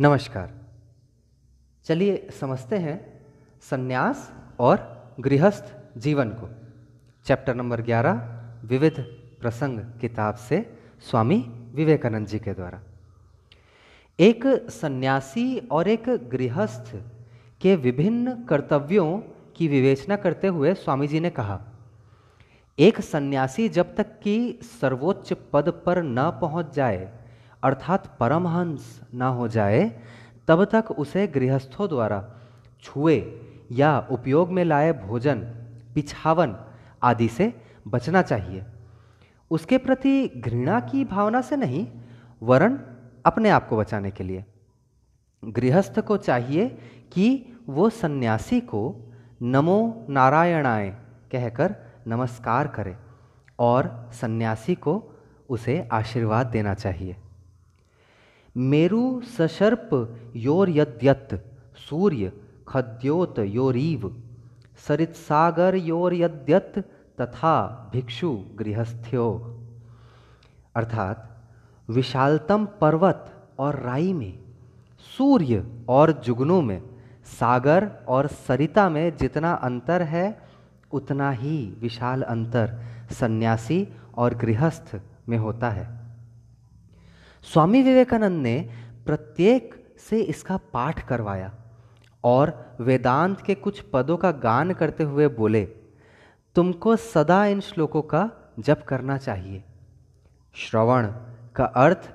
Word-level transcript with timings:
नमस्कार। 0.00 0.50
चलिए 1.86 2.28
समझते 2.40 2.76
हैं 2.76 3.22
सन्यास 3.70 4.30
और 4.58 5.14
गृहस्थ 5.20 5.72
जीवन 5.98 6.28
को। 6.28 6.48
चैप्टर 7.26 7.54
नंबर 7.54 7.80
11 7.82 8.20
विविध 8.64 9.00
प्रसंग 9.40 9.80
किताब 10.00 10.34
से 10.34 10.60
स्वामी 11.00 11.38
विवेकानंद 11.74 12.26
जी 12.26 12.38
के 12.38 12.54
द्वारा। 12.54 12.80
एक 14.18 14.46
सन्यासी 14.70 15.58
और 15.58 15.88
एक 15.88 16.08
गृहस्थ 16.30 16.94
के 17.60 17.76
विभिन्न 17.76 18.44
कर्तव्यों 18.44 19.20
की 19.56 19.68
विवेचना 19.68 20.16
करते 20.16 20.46
हुए 20.46 20.74
स्वामी 20.74 21.08
जी 21.08 21.20
ने 21.20 21.30
कहा, 21.30 21.60
एक 22.78 23.00
सन्यासी 23.00 23.68
जब 23.68 23.94
तक 23.96 24.18
कि 24.20 24.58
सर्वोच्च 24.80 25.32
पद 25.52 25.82
पर 25.86 26.02
न 26.02 26.30
पहुँच 26.40 26.74
जाए 26.74 27.17
अर्थात 27.62 28.16
परमहंस 28.20 29.00
न 29.14 29.22
हो 29.22 29.48
जाए, 29.48 30.02
तब 30.48 30.64
तक 30.64 30.90
उसे 30.90 31.26
गृहस्थों 31.26 31.88
द्वारा 31.88 32.36
छुए 32.82 33.40
या 33.72 34.08
उपयोग 34.10 34.50
में 34.50 34.64
लाए 34.64 34.92
भोजन, 34.92 35.38
पिछावन 35.94 36.56
आदि 37.02 37.28
से 37.28 37.52
बचना 37.88 38.22
चाहिए। 38.22 38.64
उसके 39.50 39.78
प्रति 39.78 40.28
घृणा 40.28 40.80
की 40.80 41.04
भावना 41.04 41.40
से 41.40 41.56
नहीं 41.56 41.86
वरण 42.42 42.78
अपने 43.26 43.50
आप 43.50 43.68
को 43.68 43.76
बचाने 43.76 44.10
के 44.10 44.24
लिए। 44.24 44.44
गृहस्थ 45.44 46.00
को 46.00 46.16
चाहिए 46.16 46.68
कि 47.12 47.56
वो 47.68 47.90
सन्यासी 47.90 48.60
को 48.60 49.12
नमो 49.42 50.06
नारायणाय 50.10 50.88
कहकर 51.32 51.74
नमस्कार 52.06 52.68
करे 52.68 52.96
और 53.58 54.10
सन्यासी 54.12 54.74
को 54.74 55.02
उसे 55.48 55.88
आशीर्वाद 55.92 56.46
देना 56.46 56.74
चाहिए। 56.74 57.16
मेरु 58.58 59.20
सशर्प 59.20 60.16
योर 60.36 60.70
यद्यत, 60.70 61.52
सूर्य 61.90 62.32
खद्योत 62.68 63.38
योरीव 63.38 64.22
सरित्सागर 64.88 65.74
योर 65.74 66.14
यद्यत, 66.14 66.72
तथा 67.20 67.90
भिक्षु 67.92 68.44
गृहस्थ्यो। 68.54 69.58
अर्थात, 70.74 71.38
विशालतम 71.90 72.68
पर्वत 72.80 73.46
और 73.58 73.80
राई 73.80 74.12
में, 74.12 74.38
सूर्य 75.18 75.84
और 75.88 76.12
जुगनू 76.12 76.60
में, 76.60 76.82
सागर 77.24 77.90
और 78.08 78.26
सरिता 78.26 78.88
में 78.88 79.16
जितना 79.16 79.52
अंतर 79.52 80.02
है, 80.02 80.42
उतना 80.92 81.30
ही 81.30 81.76
विशाल 81.80 82.22
अंतर 82.22 82.80
सन्यासी 83.10 83.88
और 84.16 84.34
गृहस्थ 84.34 85.00
में 85.28 85.38
होता 85.38 85.70
है। 85.70 86.07
स्वामी 87.44 87.82
विवेकानंद 87.82 88.42
ने 88.42 88.58
प्रत्येक 89.06 89.74
से 90.00 90.20
इसका 90.20 90.56
पाठ 90.72 91.06
करवाया 91.08 91.52
और 92.24 92.76
वेदांत 92.80 93.40
के 93.40 93.54
कुछ 93.54 93.80
पदों 93.92 94.16
का 94.16 94.30
गान 94.30 94.72
करते 94.72 95.04
हुए 95.04 95.28
बोले, 95.28 95.64
तुमको 96.56 96.96
सदा 96.96 97.44
इन 97.46 97.60
श्लोकों 97.60 98.02
का 98.02 98.30
जप 98.58 98.84
करना 98.88 99.16
चाहिए। 99.18 99.64
श्रवण 100.54 101.06
का 101.56 101.64
अर्थ, 101.64 102.10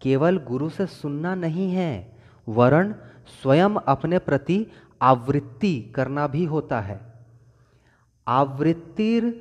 केवल 0.00 0.38
गुरु 0.38 0.68
से 0.68 0.86
सुनना 0.86 1.34
नहीं 1.34 1.70
है, 1.72 2.16
वरण 2.48 2.94
स्वयं 3.42 3.74
अपने 3.88 4.18
प्रति 4.18 4.66
आवृत्ति 5.02 5.80
करना 5.94 6.26
भी 6.26 6.44
होता 6.44 6.80
है। 6.80 7.00
आवृत्तिर 8.26 9.32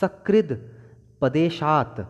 सकृद 0.00 0.52
पदेशात 1.20 2.00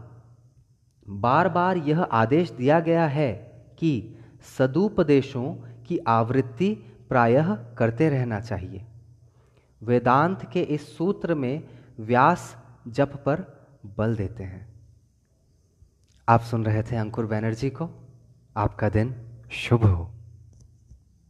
बार 1.11 1.48
बार 1.48 1.77
यह 1.77 2.03
आदेश 2.03 2.50
दिया 2.50 2.80
गया 2.80 3.06
है 3.06 3.33
कि 3.78 4.19
सदुपदेशों 4.58 5.55
की 5.86 5.98
आवृत्ति 5.98 6.75
प्रायः 7.08 7.55
करते 7.55 8.11
रहना 8.11 8.41
चाहिए। 8.41 8.84
वेदांत 9.83 10.50
के 10.53 10.62
इस 10.62 10.97
सूत्र 10.97 11.34
में 11.34 11.69
व्यास 12.00 12.56
जप 12.88 13.22
पर 13.26 13.66
बल 13.99 14.16
देते 14.16 14.43
हैं। 14.43 14.69
आप 16.28 16.41
सुन 16.41 16.65
रहे 16.65 16.82
थे 16.82 16.97
अंकुर 16.97 17.26
बैनर्जी 17.26 17.70
को। 17.70 17.91
आपका 18.56 18.88
दिन 18.88 19.15
शुभ 19.50 19.84
हो। 19.84 20.10